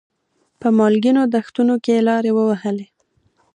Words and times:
په 0.59 0.67
مالګینو 0.77 1.21
دښتونو 1.33 1.75
کې 1.83 2.05
لارې 2.07 2.31
ووهلې. 2.33 2.87